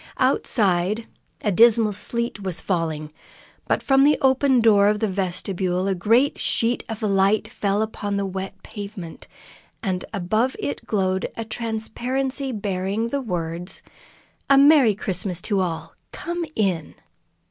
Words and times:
Outside, 0.17 1.05
a 1.41 1.51
dismal 1.51 1.93
sleet 1.93 2.41
was 2.41 2.59
falling, 2.59 3.13
but 3.67 3.83
from 3.83 4.01
the 4.01 4.17
open 4.19 4.59
door 4.59 4.87
of 4.87 4.99
the 4.99 5.07
vestibule 5.07 5.87
a 5.87 5.93
great 5.93 6.39
sheet 6.39 6.83
of 6.89 7.03
light 7.03 7.47
fell 7.47 7.83
upon 7.83 8.17
the 8.17 8.25
wet 8.25 8.63
pavement, 8.63 9.27
and 9.83 10.03
above 10.11 10.55
it 10.57 10.87
glowed 10.87 11.31
a 11.37 11.45
transparency 11.45 12.51
bearing 12.51 13.09
the 13.09 13.21
words: 13.21 13.83
"A 14.49 14.57
Merry 14.57 14.95
Christmas 14.95 15.39
to 15.43 15.59
all! 15.61 15.93
Come 16.11 16.45
in!" 16.55 16.95